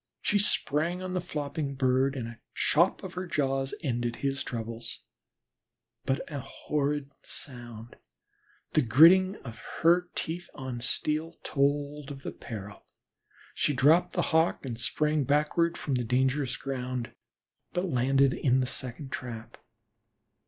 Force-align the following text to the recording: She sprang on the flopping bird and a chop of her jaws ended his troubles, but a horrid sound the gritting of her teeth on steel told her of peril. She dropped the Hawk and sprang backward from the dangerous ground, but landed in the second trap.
She 0.19 0.39
sprang 0.39 1.03
on 1.03 1.13
the 1.13 1.21
flopping 1.21 1.75
bird 1.75 2.15
and 2.15 2.27
a 2.27 2.39
chop 2.55 3.03
of 3.03 3.13
her 3.13 3.27
jaws 3.27 3.75
ended 3.83 4.15
his 4.15 4.43
troubles, 4.43 5.03
but 6.05 6.21
a 6.33 6.39
horrid 6.39 7.11
sound 7.21 7.97
the 8.71 8.81
gritting 8.81 9.35
of 9.43 9.59
her 9.83 10.09
teeth 10.15 10.49
on 10.55 10.81
steel 10.81 11.33
told 11.43 12.09
her 12.09 12.15
of 12.29 12.39
peril. 12.39 12.83
She 13.53 13.75
dropped 13.75 14.13
the 14.13 14.23
Hawk 14.33 14.65
and 14.65 14.79
sprang 14.79 15.23
backward 15.23 15.77
from 15.77 15.93
the 15.93 16.03
dangerous 16.03 16.57
ground, 16.57 17.11
but 17.71 17.85
landed 17.85 18.33
in 18.33 18.59
the 18.59 18.65
second 18.65 19.11
trap. 19.11 19.55